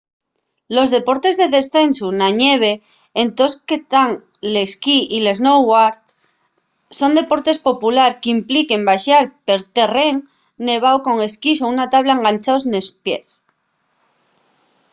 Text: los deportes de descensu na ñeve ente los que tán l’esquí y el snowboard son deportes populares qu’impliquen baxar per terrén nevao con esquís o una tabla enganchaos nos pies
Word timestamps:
los 0.75 0.89
deportes 0.95 1.35
de 1.41 1.47
descensu 1.57 2.07
na 2.19 2.29
ñeve 2.41 2.71
ente 3.23 3.39
los 3.45 3.53
que 3.67 3.77
tán 3.93 4.09
l’esquí 4.53 4.99
y 5.15 5.17
el 5.21 5.27
snowboard 5.39 5.97
son 6.99 7.11
deportes 7.19 7.63
populares 7.67 8.19
qu’impliquen 8.21 8.81
baxar 8.89 9.23
per 9.47 9.59
terrén 9.75 10.15
nevao 10.67 10.97
con 11.05 11.15
esquís 11.27 11.59
o 11.61 11.65
una 11.75 11.85
tabla 11.93 12.13
enganchaos 12.17 12.63
nos 12.71 12.87
pies 13.03 13.27